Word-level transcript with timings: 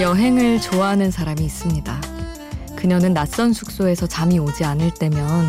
여행을 0.00 0.62
좋아하는 0.62 1.10
사람이 1.10 1.44
있습니다. 1.44 2.00
그녀는 2.74 3.12
낯선 3.12 3.52
숙소에서 3.52 4.06
잠이 4.06 4.38
오지 4.38 4.64
않을 4.64 4.92
때면 4.94 5.44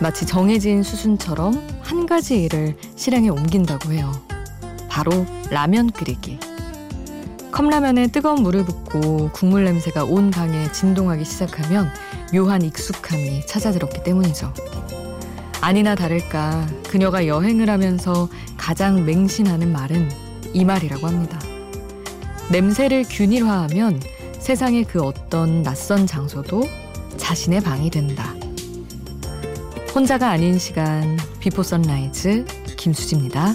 마치 0.00 0.26
정해진 0.26 0.82
수순처럼 0.82 1.66
한 1.80 2.04
가지 2.04 2.42
일을 2.42 2.76
실행에 2.94 3.30
옮긴다고 3.30 3.92
해요. 3.92 4.12
바로 4.90 5.24
라면 5.48 5.90
끓이기. 5.90 6.38
컵라면에 7.50 8.08
뜨거운 8.08 8.42
물을 8.42 8.66
붓고 8.66 9.30
국물 9.32 9.64
냄새가 9.64 10.04
온 10.04 10.30
방에 10.30 10.70
진동하기 10.72 11.24
시작하면 11.24 11.88
묘한 12.34 12.60
익숙함이 12.60 13.46
찾아들었기 13.46 14.02
때문이죠. 14.02 14.52
아니나 15.62 15.94
다를까 15.94 16.66
그녀가 16.90 17.26
여행을 17.26 17.70
하면서 17.70 18.28
가장 18.58 19.06
맹신하는 19.06 19.72
말은 19.72 20.10
이 20.52 20.66
말이라고 20.66 21.06
합니다. 21.06 21.38
냄새를 22.50 23.04
균일화하면 23.08 24.00
세상의 24.38 24.84
그 24.84 25.02
어떤 25.02 25.62
낯선 25.62 26.06
장소도 26.06 26.64
자신의 27.16 27.60
방이 27.60 27.90
된다. 27.90 28.34
혼자가 29.94 30.30
아닌 30.30 30.58
시간 30.58 31.16
비포 31.40 31.62
선라이즈 31.62 32.44
김수지입니다. 32.76 33.54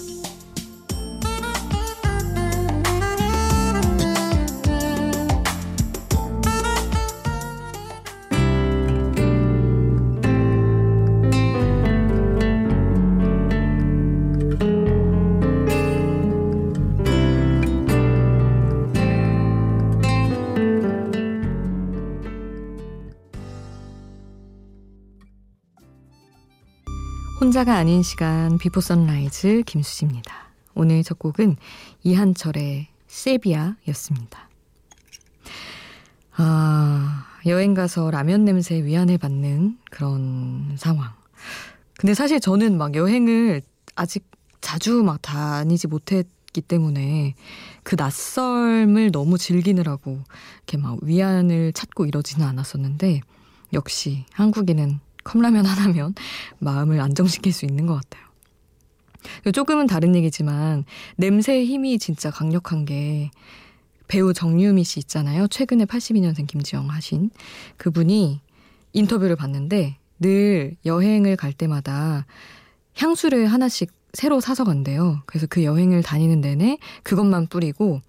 혼자가 27.51 27.75
아닌 27.75 28.01
시간 28.01 28.57
비포 28.57 28.79
선라이즈 28.79 29.63
김수지입니다. 29.65 30.33
오늘 30.73 31.03
첫 31.03 31.19
곡은 31.19 31.57
이한철의 32.01 32.87
세비야였습니다. 33.07 34.49
아, 36.37 37.25
여행 37.47 37.73
가서 37.73 38.09
라면 38.09 38.45
냄새에 38.45 38.85
위안을 38.85 39.17
받는 39.17 39.79
그런 39.91 40.75
상황. 40.77 41.11
근데 41.97 42.13
사실 42.13 42.39
저는 42.39 42.77
막 42.77 42.95
여행을 42.95 43.61
아직 43.95 44.31
자주 44.61 45.03
막 45.03 45.21
다니지 45.21 45.87
못했기 45.87 46.61
때문에 46.61 47.35
그 47.83 47.97
낯섦을 47.99 49.11
너무 49.11 49.37
즐기느라고 49.37 50.23
이렇게 50.59 50.77
막 50.77 50.99
위안을 51.01 51.73
찾고 51.73 52.05
이러지는 52.05 52.47
않았었는데 52.47 53.19
역시 53.73 54.23
한국인은 54.31 55.01
컵라면 55.23 55.65
하나면 55.65 56.15
마음을 56.59 56.99
안정시킬 56.99 57.53
수 57.53 57.65
있는 57.65 57.85
것 57.85 57.95
같아요. 57.95 58.31
조금은 59.51 59.87
다른 59.87 60.15
얘기지만 60.15 60.83
냄새의 61.17 61.65
힘이 61.65 61.99
진짜 61.99 62.31
강력한 62.31 62.85
게 62.85 63.29
배우 64.07 64.33
정유미 64.33 64.83
씨 64.83 64.99
있잖아요. 64.99 65.47
최근에 65.47 65.85
82년생 65.85 66.47
김지영 66.47 66.89
하신 66.89 67.29
그분이 67.77 68.41
인터뷰를 68.93 69.35
봤는데 69.35 69.97
늘 70.19 70.75
여행을 70.85 71.35
갈 71.37 71.53
때마다 71.53 72.25
향수를 72.95 73.47
하나씩 73.47 73.91
새로 74.13 74.41
사서 74.41 74.65
간대요. 74.65 75.21
그래서 75.25 75.47
그 75.49 75.63
여행을 75.63 76.03
다니는 76.03 76.41
내내 76.41 76.77
그것만 77.03 77.47
뿌리고 77.47 78.01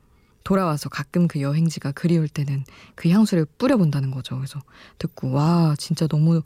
돌아와서 0.45 0.89
가끔 0.89 1.29
그 1.29 1.41
여행지가 1.41 1.93
그리울 1.93 2.29
때는 2.29 2.65
그 2.95 3.09
향수를 3.09 3.47
뿌려본다는 3.59 4.11
거죠. 4.11 4.37
그래서 4.37 4.61
듣고, 4.99 5.33
와, 5.33 5.75
진짜 5.79 6.07
너무 6.07 6.43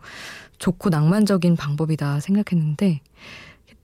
좋고 0.58 0.90
낭만적인 0.90 1.56
방법이다 1.56 2.20
생각했는데, 2.20 3.00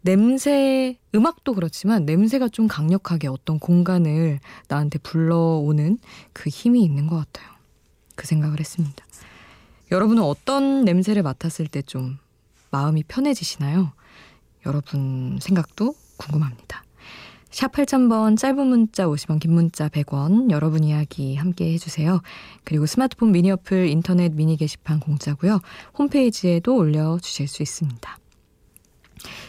냄새, 0.02 0.98
음악도 1.14 1.54
그렇지만 1.54 2.04
냄새가 2.04 2.48
좀 2.48 2.66
강력하게 2.66 3.28
어떤 3.28 3.58
공간을 3.58 4.40
나한테 4.68 4.98
불러오는 4.98 5.98
그 6.32 6.50
힘이 6.50 6.82
있는 6.82 7.06
것 7.06 7.16
같아요. 7.16 7.48
그 8.16 8.26
생각을 8.26 8.58
했습니다. 8.58 9.04
여러분은 9.92 10.22
어떤 10.22 10.84
냄새를 10.84 11.22
맡았을 11.22 11.66
때 11.68 11.82
좀 11.82 12.18
마음이 12.70 13.04
편해지시나요? 13.04 13.92
여러분 14.66 15.38
생각도 15.40 15.94
궁금합니다. 16.16 16.81
샵 17.52 17.70
8000번 17.72 18.36
짧은 18.38 18.66
문자 18.66 19.06
50원 19.06 19.38
긴 19.38 19.52
문자 19.52 19.88
100원 19.88 20.50
여러분 20.50 20.82
이야기 20.84 21.36
함께 21.36 21.72
해주세요. 21.74 22.22
그리고 22.64 22.86
스마트폰 22.86 23.30
미니 23.30 23.50
어플 23.50 23.88
인터넷 23.88 24.32
미니 24.32 24.56
게시판 24.56 24.98
공짜고요. 25.00 25.60
홈페이지에도 25.96 26.74
올려주실 26.74 27.46
수 27.46 27.62
있습니다. 27.62 28.18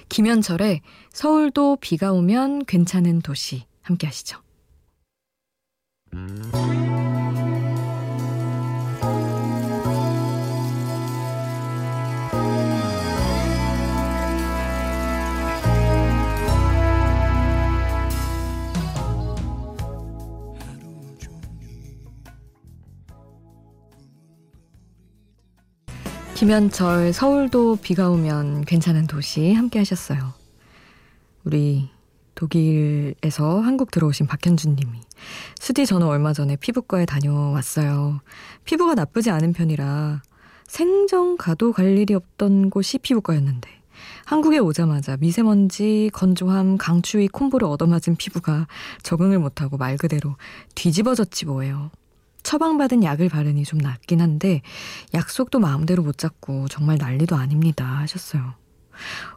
김현철의 0.10 0.82
서울도 1.12 1.78
비가 1.78 2.12
오면 2.12 2.66
괜찮은 2.66 3.22
도시 3.22 3.64
함께 3.82 4.06
하시죠. 4.06 4.38
김현철 26.44 27.14
서울도 27.14 27.78
비가 27.78 28.10
오면 28.10 28.66
괜찮은 28.66 29.08
도시 29.08 29.54
함께 29.54 29.80
하셨어요. 29.80 30.34
우리 31.46 31.90
독일에서 32.36 33.62
한국 33.62 33.92
들어오신 33.92 34.28
박현준 34.28 34.76
님이 34.76 35.00
수디 35.62 35.86
저는 35.86 36.06
얼마 36.06 36.34
전에 36.34 36.58
피부과에 36.58 37.06
다녀왔어요. 37.06 38.20
피부가 38.66 38.94
나쁘지 38.94 39.30
않은 39.32 39.54
편이라 39.54 40.22
생정 40.68 41.38
가도 41.38 41.72
갈 41.72 41.98
일이 41.98 42.14
없던 42.14 42.72
곳이 42.72 42.98
피부과였는데 42.98 43.70
한국에 44.26 44.58
오자마자 44.58 45.16
미세먼지, 45.16 46.10
건조함, 46.12 46.78
강추위 46.78 47.30
콤보를 47.30 47.66
얻어맞은 47.70 48.18
피부가 48.18 48.68
적응을 49.02 49.40
못하고 49.40 49.78
말 49.78 49.96
그대로 49.96 50.36
뒤집어졌지 50.76 51.46
뭐예요. 51.46 51.90
처방받은 52.44 53.04
약을 53.04 53.30
바르니 53.30 53.64
좀 53.64 53.80
낫긴 53.80 54.22
한데 54.22 54.62
약속도 55.14 55.60
마음대로 55.60 56.04
못 56.04 56.18
잡고 56.18 56.68
정말 56.68 56.98
난리도 56.98 57.36
아닙니다 57.36 57.86
하셨어요. 57.86 58.54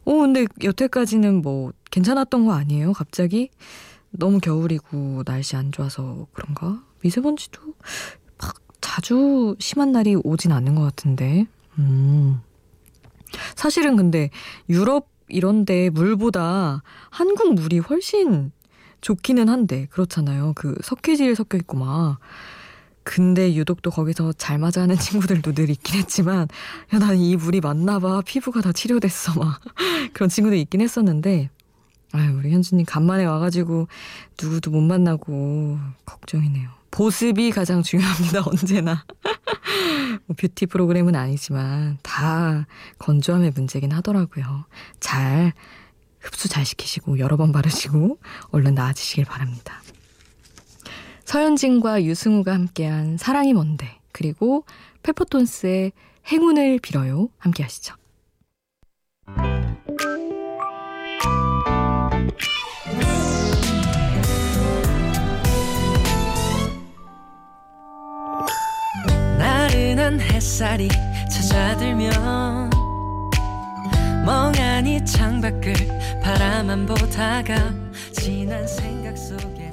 오 0.05 0.21
근데 0.21 0.47
여태까지는 0.62 1.43
뭐 1.43 1.72
괜찮았던 1.91 2.47
거 2.47 2.53
아니에요? 2.53 2.93
갑자기 2.93 3.50
너무 4.11 4.39
겨울이고 4.39 5.22
날씨 5.25 5.57
안 5.57 5.72
좋아서 5.72 6.27
그런가? 6.33 6.83
미세먼지도 7.03 7.60
막 8.39 8.54
자주 8.80 9.57
심한 9.59 9.92
날이 9.92 10.16
오진 10.16 10.53
않는 10.53 10.75
것 10.75 10.83
같은데. 10.83 11.47
음. 11.78 12.41
사실은 13.54 13.97
근데 13.97 14.30
유럽 14.69 15.09
이런데 15.28 15.91
물보다 15.91 16.83
한국 17.10 17.54
물이 17.54 17.80
훨씬 17.80 18.53
좋기는 19.01 19.48
한데 19.48 19.86
그렇잖아요. 19.91 20.53
그 20.54 20.77
석회질 20.83 21.34
섞여 21.34 21.59
있고 21.59 21.78
막 21.78 22.19
근데 23.08 23.54
유독 23.54 23.82
또 23.82 23.91
거기서 23.92 24.32
잘 24.32 24.58
맞아 24.58 24.82
하는 24.82 24.98
친구들도 24.98 25.53
늘 25.53 25.70
있긴 25.70 25.97
했지만 26.00 26.48
야 26.92 26.98
난 26.98 27.14
이 27.16 27.36
물이 27.36 27.60
맞나 27.60 28.00
봐. 28.00 28.20
피부가 28.26 28.60
다 28.60 28.72
치료됐어. 28.72 29.34
막 29.38 29.60
그런 30.12 30.28
친구들 30.28 30.58
있긴 30.58 30.80
했었는데 30.80 31.48
아유 32.12 32.36
우리 32.36 32.50
현주님 32.50 32.84
간만에 32.84 33.24
와가지고 33.24 33.86
누구도 34.42 34.72
못 34.72 34.80
만나고 34.80 35.78
걱정이네요. 36.04 36.68
보습이 36.91 37.53
가장 37.53 37.82
중요합니다 37.84 38.42
언제나. 38.50 39.04
뭐 40.26 40.34
뷰티 40.36 40.66
프로그램은 40.66 41.14
아니지만 41.14 41.98
다 42.03 42.66
건조함의 42.98 43.53
문제긴 43.54 43.92
하더라고요. 43.92 44.64
잘 44.98 45.53
흡수 46.18 46.48
잘 46.48 46.64
시키시고 46.66 47.20
여러 47.20 47.36
번 47.36 47.53
바르시고 47.53 48.18
얼른 48.50 48.74
나아지시길 48.74 49.26
바랍니다 49.26 49.80
서현진과 51.27 52.05
유승우가 52.05 52.55
함께한 52.55 53.17
사랑이 53.17 53.53
뭔데 53.53 53.99
그리고 54.13 54.65
페퍼톤스의 55.03 55.93
행운을 56.33 56.78
빌어요 56.78 57.28
함께 57.39 57.65
하시죠. 57.65 57.95
나른한 69.37 70.21
햇살이 70.21 70.89
찾아들면 71.31 72.71
멍하니 74.25 75.05
창밖을 75.05 75.75
바라만 76.23 76.87
보다가 76.87 77.75
지난 78.13 78.67
생각 78.67 79.17
속에 79.19 79.66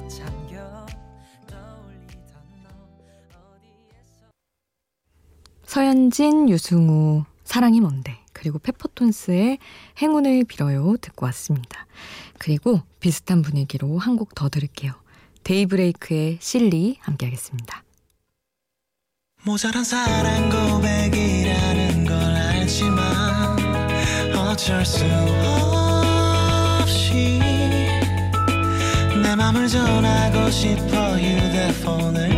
서현진, 5.78 6.48
유승우, 6.50 7.24
사랑이 7.42 7.80
뭔데 7.80 8.16
그리고 8.32 8.60
페퍼톤스의 8.60 9.58
행운을 10.00 10.44
빌어요 10.44 10.94
듣고 11.00 11.26
왔습니다. 11.26 11.86
그리고 12.38 12.80
비슷한 13.00 13.42
분위기로 13.42 13.98
한 13.98 14.16
곡 14.16 14.36
더 14.36 14.48
들을게요. 14.48 14.92
데이브레이크의 15.42 16.38
실리 16.40 16.96
함께 17.00 17.26
하겠습니다. 17.26 17.82
모자란 19.42 19.82
사랑 19.82 20.48
고백이라는 20.48 22.04
걸 22.06 22.16
알지만 22.20 23.58
어쩔 24.36 24.86
수 24.86 25.04
없이 26.78 27.40
내 29.24 29.34
맘을 29.34 29.66
전하고 29.66 30.52
싶어 30.52 31.18
휴대폰을 31.18 32.33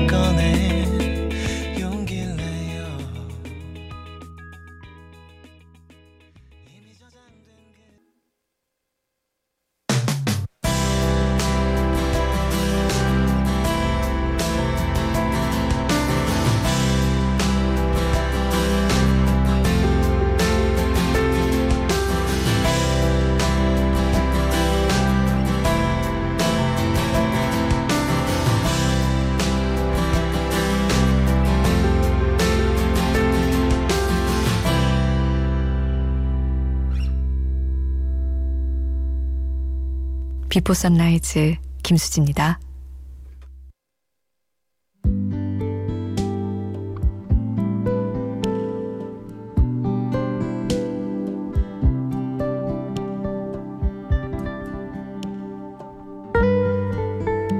비포 40.56 40.72
선라이즈 40.72 41.56
김수지입니다. 41.82 42.58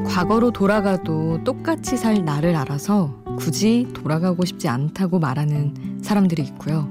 과거로 0.06 0.52
돌아가도 0.52 1.44
똑같이 1.44 1.98
살 1.98 2.24
나를 2.24 2.56
알아서 2.56 3.14
굳이 3.36 3.86
돌아가고 3.92 4.46
싶지 4.46 4.68
않다고 4.68 5.18
말하는 5.18 6.00
사람들이 6.02 6.42
있고요. 6.44 6.88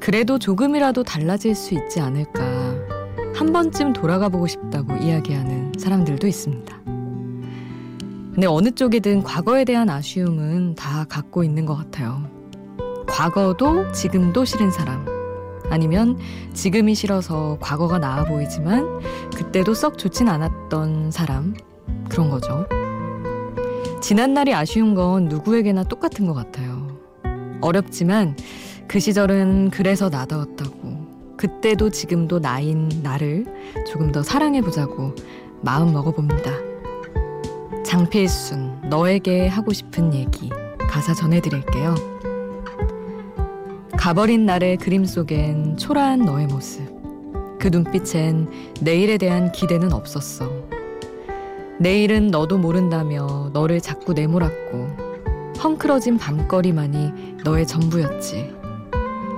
그래도 0.00 0.40
조금이라도 0.40 1.04
달라질 1.04 1.54
수 1.54 1.74
있지 1.74 2.00
않을까 2.00 2.51
한 3.34 3.52
번쯤 3.52 3.92
돌아가 3.92 4.28
보고 4.28 4.46
싶다고 4.46 4.96
이야기하는 4.96 5.72
사람들도 5.78 6.26
있습니다. 6.26 6.82
근데 6.84 8.46
어느 8.46 8.70
쪽이든 8.70 9.22
과거에 9.22 9.64
대한 9.64 9.90
아쉬움은 9.90 10.74
다 10.74 11.04
갖고 11.08 11.44
있는 11.44 11.66
것 11.66 11.74
같아요. 11.76 12.22
과거도 13.06 13.92
지금도 13.92 14.44
싫은 14.44 14.70
사람. 14.70 15.04
아니면 15.70 16.18
지금이 16.52 16.94
싫어서 16.94 17.58
과거가 17.60 17.98
나아 17.98 18.24
보이지만 18.24 19.00
그때도 19.34 19.74
썩 19.74 19.98
좋진 19.98 20.28
않았던 20.28 21.10
사람. 21.10 21.54
그런 22.08 22.30
거죠. 22.30 22.66
지난날이 24.00 24.54
아쉬운 24.54 24.94
건 24.94 25.28
누구에게나 25.28 25.84
똑같은 25.84 26.26
것 26.26 26.34
같아요. 26.34 26.98
어렵지만 27.60 28.36
그 28.88 28.98
시절은 28.98 29.70
그래서 29.70 30.08
나다웠다고 30.08 31.01
그때도 31.42 31.90
지금도 31.90 32.38
나인 32.38 32.88
나를 33.02 33.44
조금 33.88 34.12
더 34.12 34.22
사랑해보자고 34.22 35.12
마음 35.60 35.92
먹어봅니다. 35.92 36.52
장필순, 37.84 38.82
너에게 38.88 39.48
하고 39.48 39.72
싶은 39.72 40.14
얘기. 40.14 40.50
가사 40.78 41.12
전해드릴게요. 41.14 41.96
가버린 43.98 44.46
날의 44.46 44.76
그림 44.76 45.04
속엔 45.04 45.78
초라한 45.78 46.20
너의 46.20 46.46
모습. 46.46 46.86
그 47.58 47.66
눈빛엔 47.66 48.48
내일에 48.80 49.18
대한 49.18 49.50
기대는 49.50 49.92
없었어. 49.92 50.48
내일은 51.80 52.28
너도 52.28 52.56
모른다며 52.56 53.50
너를 53.52 53.80
자꾸 53.80 54.12
내몰았고, 54.12 54.86
헝클어진 55.60 56.18
밤거리만이 56.18 57.38
너의 57.42 57.66
전부였지. 57.66 58.61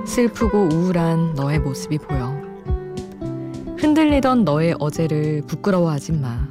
슬프고 0.05 0.69
우울한 0.71 1.33
너의 1.33 1.59
모습이 1.59 1.97
보여. 1.97 2.39
흔들리던 3.77 4.45
너의 4.45 4.75
어제를 4.79 5.41
부끄러워하지 5.47 6.13
마. 6.13 6.47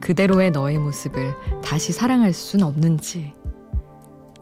그대로의 0.00 0.50
너의 0.50 0.78
모습을 0.78 1.34
다시 1.62 1.92
사랑할 1.92 2.32
순 2.32 2.62
없는지. 2.62 3.34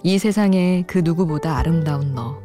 이 0.03 0.19
세상에 0.19 0.85
그 0.87 0.99
누구보다 0.99 1.57
아름다운 1.57 2.15
너. 2.15 2.41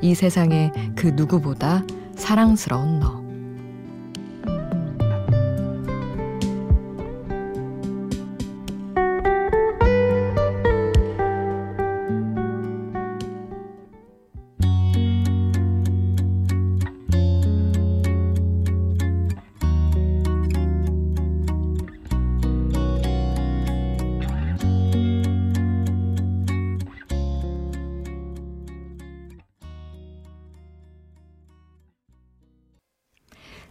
이 0.00 0.14
세상에 0.14 0.72
그 0.96 1.08
누구보다 1.08 1.84
사랑스러운 2.16 2.98
너. 2.98 3.27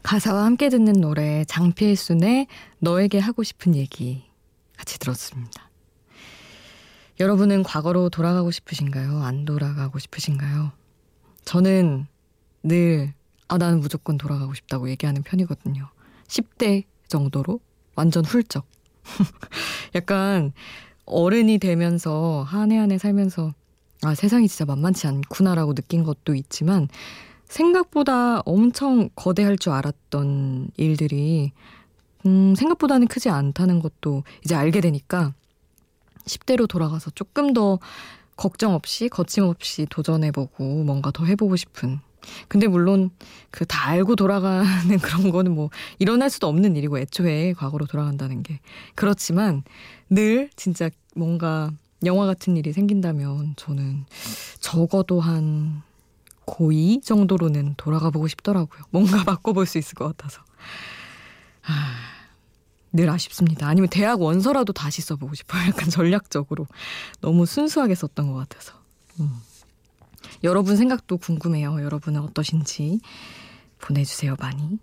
가사와 0.04 0.46
함께 0.46 0.70
듣는 0.70 0.94
노래 1.01 1.44
장필순의 1.46 2.48
너에게 2.80 3.20
하고 3.20 3.44
싶은 3.44 3.75
얘기 3.75 4.24
같이 4.77 5.00
들었습니다. 5.00 5.70
여러분은 7.20 7.63
과거로 7.63 8.10
돌아가고 8.10 8.51
싶으신가요? 8.51 9.24
안 9.24 9.44
돌아가고 9.46 10.00
싶으신가요? 10.00 10.72
저는 11.46 12.06
늘, 12.63 13.13
아, 13.48 13.58
나는 13.58 13.80
무조건 13.80 14.18
돌아가고 14.18 14.54
싶다고 14.54 14.89
얘기하는 14.89 15.24
편이거든요. 15.24 15.89
10대 16.27 16.84
정도로 17.08 17.60
완전 17.96 18.24
훌쩍. 18.24 18.66
약간 19.96 20.51
어른이 21.06 21.58
되면서 21.60 22.44
한 22.44 22.72
해 22.72 22.77
한 22.77 22.92
해 22.92 22.98
살면서 22.98 23.54
아, 24.04 24.13
세상이 24.13 24.48
진짜 24.48 24.66
만만치 24.66 25.08
않구나라고 25.08 25.74
느낀 25.74 26.04
것도 26.04 26.36
있지만 26.36 26.88
생각보다 27.48 28.42
엄청 28.46 29.10
거대할 29.16 29.58
줄 29.58 29.74
알았던 29.74 30.72
일들이 30.77 31.51
음, 32.25 32.56
생각보다는 32.56 33.08
크지 33.08 33.30
않다는 33.30 33.80
것도 33.80 34.24
이제 34.44 34.56
알게 34.56 34.82
되니까 34.82 35.34
10대로 36.25 36.68
돌아가서 36.68 37.12
조금 37.12 37.54
더 37.54 37.80
걱정 38.36 38.74
없이 38.74 39.08
거침없이 39.10 39.88
도전해보고 39.89 40.84
뭔가 40.84 41.12
더 41.12 41.25
해보고 41.25 41.56
싶은. 41.56 42.00
근데 42.50 42.68
물론 42.68 43.10
그 43.51 43.66
다 43.66 43.88
알고 43.88 44.16
돌아가는 44.18 44.66
그런 45.00 45.32
거는 45.32 45.56
뭐 45.56 45.70
일어날 46.00 46.30
수도 46.30 46.48
없는 46.48 46.75
일이고 46.75 47.00
애초에 47.00 47.54
과거로 47.54 47.86
돌아간다는 47.86 48.44
게. 48.44 48.60
그렇지만 48.96 49.63
늘 50.10 50.50
진짜 50.58 50.89
뭔가 51.16 51.72
영화 52.06 52.25
같은 52.25 52.58
일이 52.58 52.74
생긴다면 52.74 53.54
저는 53.56 54.06
적어도 54.60 55.22
한 55.22 55.82
고2 56.48 57.04
정도로는 57.04 57.75
돌아가 57.77 58.10
보고 58.10 58.27
싶더라고요. 58.27 58.82
뭔가 58.89 59.24
바꿔볼 59.25 59.68
수 59.68 59.77
있을 59.77 59.94
것 59.94 60.08
같아서. 60.08 60.42
아, 61.63 61.96
늘 62.92 63.10
아쉽습니다. 63.10 63.68
아니면 63.68 63.89
대학 63.89 64.22
원서라도 64.22 64.74
다시 64.74 65.01
써보고 65.01 65.36
싶어요. 65.36 65.62
약간 65.70 65.89
전략적으로. 65.89 66.66
너무 67.22 67.46
순수하게 67.46 67.94
썼던 67.94 68.32
것 68.32 68.34
같아서. 68.34 68.74
음. 69.20 69.30
여러분 70.44 70.75
생각도 70.77 71.18
궁금해요. 71.18 71.82
여러분은 71.84 72.22
어떠신지 72.22 73.00
보내주세요, 73.80 74.36
많이. 74.39 74.80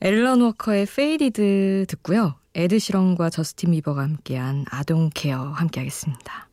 앨런 0.00 0.40
워커의 0.40 0.86
Faded 0.86 1.86
듣고요. 1.88 2.34
에드 2.54 2.78
시런과 2.78 3.30
저스틴 3.30 3.72
비버가 3.72 4.02
함께한 4.02 4.64
I 4.70 4.77
Don't 4.77 5.10
Care 5.12 5.50
함께 5.50 5.80
하겠습니다. 5.80 6.48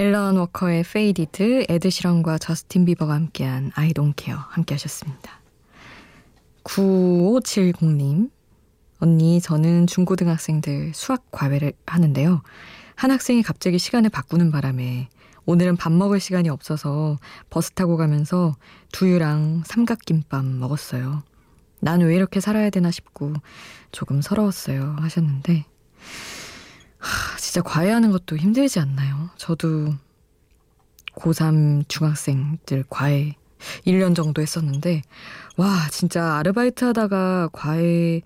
앨런 0.00 0.38
워커의 0.38 0.84
Faded, 0.90 1.66
에드시런과 1.68 2.38
저스틴 2.38 2.86
비버가 2.86 3.12
함께한 3.12 3.70
Don't 3.72 4.18
Care 4.18 4.40
함께 4.48 4.74
하셨습니다. 4.74 5.42
9570님, 6.64 8.30
언니, 9.00 9.42
저는 9.42 9.86
중고등학생들 9.86 10.92
수학 10.94 11.30
과외를 11.30 11.74
하는데요. 11.86 12.40
한 12.94 13.10
학생이 13.10 13.42
갑자기 13.42 13.78
시간을 13.78 14.08
바꾸는 14.08 14.50
바람에 14.50 15.10
오늘은 15.44 15.76
밥 15.76 15.92
먹을 15.92 16.18
시간이 16.18 16.48
없어서 16.48 17.18
버스 17.50 17.72
타고 17.72 17.98
가면서 17.98 18.56
두유랑 18.92 19.64
삼각김밥 19.66 20.46
먹었어요. 20.46 21.22
난 21.80 22.00
왜 22.00 22.16
이렇게 22.16 22.40
살아야 22.40 22.70
되나 22.70 22.90
싶고 22.90 23.34
조금 23.92 24.22
서러웠어요. 24.22 24.96
하셨는데, 24.98 25.66
하, 27.00 27.36
진짜 27.38 27.62
과외하는 27.62 28.10
것도 28.12 28.36
힘들지 28.36 28.78
않나요? 28.78 29.30
저도 29.36 29.94
고3 31.16 31.88
중학생들 31.88 32.84
과외 32.88 33.34
1년 33.86 34.14
정도 34.14 34.40
했었는데, 34.42 35.02
와, 35.56 35.88
진짜 35.90 36.36
아르바이트 36.36 36.84
하다가 36.84 37.50
과외 37.52 38.22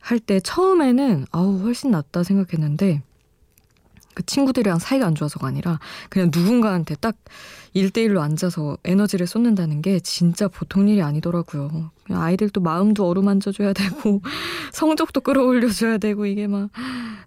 할 0.00 0.18
때 0.20 0.38
처음에는 0.40 1.26
아우, 1.32 1.60
훨씬 1.62 1.90
낫다 1.90 2.22
생각했는데, 2.24 3.02
그 4.14 4.24
친구들이랑 4.24 4.78
사이가 4.78 5.06
안 5.06 5.14
좋아서가 5.14 5.46
아니라 5.46 5.78
그냥 6.08 6.30
누군가한테 6.32 6.94
딱 6.96 7.16
1대1로 7.74 8.20
앉아서 8.20 8.78
에너지를 8.84 9.26
쏟는다는 9.26 9.82
게 9.82 9.98
진짜 10.00 10.48
보통 10.48 10.88
일이 10.88 11.02
아니더라고요. 11.02 11.90
아이들도 12.10 12.60
마음도 12.60 13.08
어루만져줘야 13.08 13.72
되고 13.72 14.22
성적도 14.72 15.20
끌어올려줘야 15.20 15.98
되고 15.98 16.26
이게 16.26 16.46
막 16.46 16.70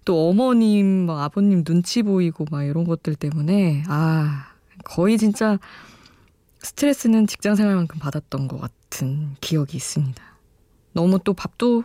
또 0.08 0.30
어머님, 0.30 1.04
막 1.04 1.20
아버님 1.22 1.64
눈치 1.64 2.02
보이고 2.02 2.46
막 2.50 2.64
이런 2.64 2.84
것들 2.84 3.14
때문에 3.14 3.84
아 3.88 4.46
거의 4.82 5.18
진짜 5.18 5.58
스트레스는 6.60 7.26
직장 7.26 7.54
생활만큼 7.56 7.98
받았던 7.98 8.48
것 8.48 8.58
같은 8.58 9.36
기억이 9.42 9.76
있습니다. 9.76 10.22
너무 10.94 11.18
또 11.22 11.34
밥도 11.34 11.82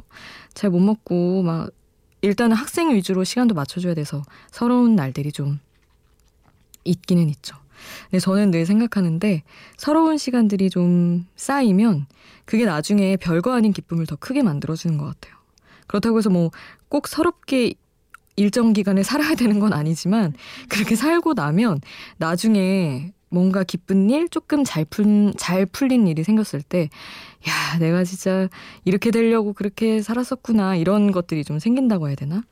잘 0.53 0.69
못 0.71 0.79
먹고 0.79 1.43
막 1.43 1.69
일단은 2.23 2.55
학생 2.55 2.89
위주로 2.95 3.23
시간도 3.23 3.53
맞춰줘야 3.53 3.93
돼서 3.93 4.23
서러운 4.49 4.95
날들이 4.95 5.31
좀 5.31 5.59
있기는 6.83 7.29
있죠. 7.29 7.55
근데 8.09 8.19
저는 8.19 8.49
늘 8.49 8.65
생각하는데 8.65 9.43
서러운 9.77 10.17
시간들이 10.17 10.69
좀 10.71 11.27
쌓이면 11.35 12.07
그게 12.45 12.65
나중에 12.65 13.17
별거 13.17 13.53
아닌 13.53 13.71
기쁨을 13.73 14.07
더 14.07 14.15
크게 14.15 14.41
만들어주는 14.41 14.97
것 14.97 15.05
같아요. 15.05 15.35
그렇다고 15.85 16.17
해서 16.17 16.31
뭐 16.31 16.49
꼭 16.93 17.07
서럽게 17.07 17.73
일정 18.35 18.71
기간에 18.71 19.01
살아야 19.01 19.33
되는 19.33 19.59
건 19.59 19.73
아니지만 19.73 20.33
그렇게 20.69 20.95
살고 20.95 21.33
나면 21.33 21.81
나중에 22.17 23.13
뭔가 23.29 23.63
기쁜 23.63 24.11
일, 24.11 24.29
조금 24.29 24.63
잘, 24.63 24.85
풀, 24.85 25.33
잘 25.35 25.65
풀린 25.65 26.05
일이 26.05 26.23
생겼을 26.23 26.61
때, 26.61 26.89
야, 27.47 27.77
내가 27.79 28.03
진짜 28.03 28.47
이렇게 28.85 29.11
되려고 29.11 29.53
그렇게 29.53 30.01
살았었구나, 30.01 30.75
이런 30.77 31.11
것들이 31.11 31.43
좀 31.43 31.59
생긴다고 31.59 32.07
해야 32.07 32.15
되나? 32.15 32.43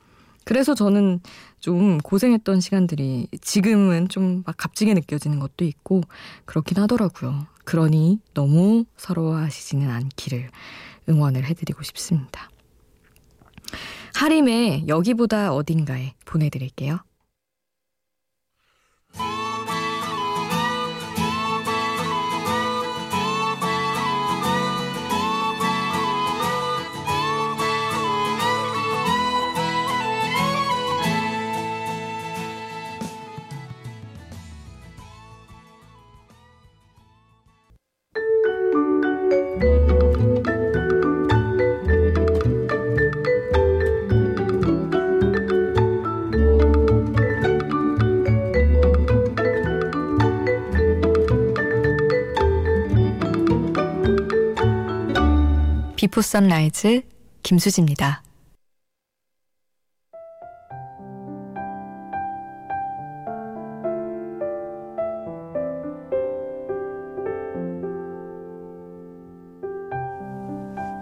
그래서 0.44 0.74
저는 0.74 1.20
좀 1.60 1.98
고생했던 1.98 2.60
시간들이 2.60 3.28
지금은 3.40 4.08
좀 4.08 4.42
막 4.44 4.56
값지게 4.56 4.92
느껴지는 4.94 5.38
것도 5.38 5.64
있고, 5.64 6.02
그렇긴 6.44 6.78
하더라고요. 6.78 7.46
그러니 7.64 8.18
너무 8.34 8.84
서러워하시지는 8.96 9.88
않기를 9.88 10.50
응원을 11.08 11.44
해드리고 11.44 11.82
싶습니다. 11.84 12.50
하림의 14.14 14.88
여기보다 14.88 15.54
어딘가에 15.54 16.14
보내드릴게요. 16.24 16.98
비포 56.12 56.20
선라이즈 56.20 57.02
김수지입니다. 57.42 58.22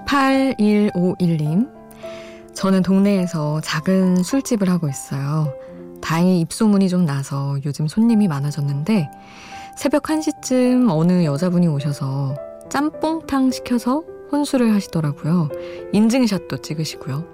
(8151님) 0.06 1.68
저는 2.54 2.82
동네에서 2.82 3.60
작은 3.62 4.22
술집을 4.22 4.68
하고 4.68 4.88
있어요. 4.88 5.52
다행히 6.00 6.40
입소문이 6.40 6.88
좀 6.88 7.04
나서 7.04 7.58
요즘 7.64 7.88
손님이 7.88 8.28
많아졌는데 8.28 9.10
새벽 9.76 10.04
1시쯤 10.04 10.88
어느 10.88 11.24
여자분이 11.24 11.66
오셔서 11.66 12.36
짬뽕탕 12.68 13.50
시켜서 13.50 14.04
혼술을 14.30 14.74
하시더라고요. 14.74 15.48
인증샷도 15.92 16.58
찍으시고요. 16.58 17.24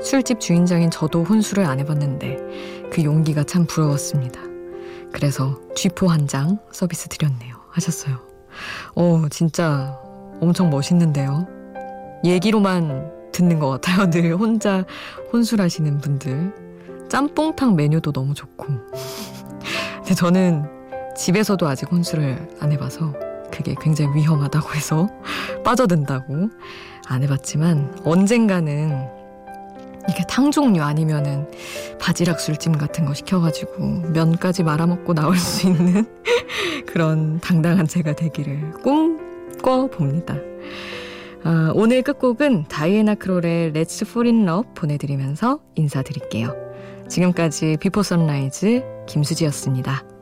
술집 0.00 0.40
주인장인 0.40 0.90
저도 0.90 1.24
혼술을 1.24 1.64
안 1.64 1.78
해봤는데 1.80 2.88
그 2.92 3.02
용기가 3.04 3.44
참 3.44 3.66
부러웠습니다. 3.66 4.40
그래서 5.12 5.58
쥐포 5.74 6.08
한 6.08 6.26
장 6.26 6.58
서비스 6.72 7.08
드렸네요. 7.08 7.56
하셨어요. 7.70 8.18
어, 8.94 9.22
진짜 9.30 9.98
엄청 10.40 10.70
멋있는데요. 10.70 11.46
얘기로만 12.24 13.12
듣는 13.32 13.58
것 13.58 13.68
같아요. 13.68 14.08
늘 14.10 14.34
혼자 14.36 14.84
혼술하시는 15.32 15.98
분들. 15.98 17.06
짬뽕탕 17.08 17.76
메뉴도 17.76 18.12
너무 18.12 18.34
좋고. 18.34 18.66
근데 19.98 20.14
저는 20.14 20.64
집에서도 21.16 21.66
아직 21.66 21.90
혼술을 21.90 22.48
안 22.60 22.72
해봐서 22.72 23.14
그게 23.56 23.74
굉장히 23.80 24.14
위험하다고 24.14 24.74
해서 24.74 25.08
빠져든다고 25.64 26.50
안 27.08 27.22
해봤지만 27.22 28.00
언젠가는 28.04 29.08
이게 30.08 30.22
탕 30.28 30.50
종류 30.50 30.82
아니면은 30.82 31.50
바지락 31.98 32.38
술찜 32.38 32.78
같은 32.78 33.06
거 33.06 33.14
시켜가지고 33.14 34.10
면까지 34.12 34.62
말아먹고 34.62 35.14
나올 35.14 35.36
수 35.36 35.66
있는 35.66 36.06
그런 36.86 37.40
당당한 37.40 37.86
제가 37.86 38.14
되기를 38.14 38.72
꿈꿔 38.82 39.88
봅니다. 39.88 40.36
아, 41.42 41.72
오늘 41.74 42.02
끝곡은 42.02 42.66
다이애나 42.68 43.14
크롤의 43.16 43.72
Let's 43.72 44.06
Fall 44.06 44.32
in 44.32 44.48
Love 44.48 44.74
보내드리면서 44.74 45.60
인사드릴게요. 45.74 46.54
지금까지 47.08 47.76
비포 47.80 48.02
선라이즈 48.02 48.82
김수지였습니다. 49.06 50.15